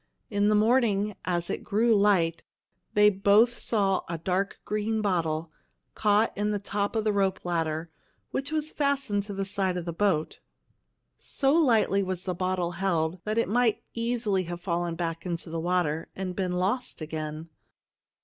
In 0.31 0.47
the 0.47 0.55
morning, 0.55 1.13
as 1.25 1.47
it 1.47 1.63
grew 1.63 1.93
light, 1.93 2.41
they 2.95 3.11
both 3.11 3.59
saw 3.59 4.01
a 4.09 4.17
dark 4.17 4.59
green 4.65 4.99
bottle 4.99 5.51
caught 5.93 6.35
in 6.35 6.49
the 6.49 6.57
top 6.57 6.95
of 6.95 7.03
the 7.03 7.13
rope 7.13 7.45
ladder 7.45 7.91
which 8.31 8.51
was 8.51 8.71
fastened 8.71 9.21
to 9.21 9.33
the 9.35 9.45
side 9.45 9.77
of 9.77 9.85
the 9.85 9.93
boat. 9.93 10.41
So 11.19 11.53
lightly 11.53 12.01
was 12.01 12.23
the 12.23 12.33
bottle 12.33 12.71
held 12.71 13.19
that 13.25 13.37
it 13.37 13.47
might 13.47 13.83
easily 13.93 14.45
have 14.45 14.59
fallen 14.59 14.95
back 14.95 15.23
into 15.23 15.51
the 15.51 15.59
water 15.59 16.09
and 16.15 16.35
been 16.35 16.53
lost 16.53 16.99
again. 17.01 17.49